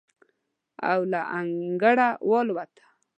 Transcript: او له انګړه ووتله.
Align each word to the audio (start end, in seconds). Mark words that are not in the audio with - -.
او 0.91 0.99
له 1.11 1.21
انګړه 1.37 2.09
ووتله. 2.29 2.85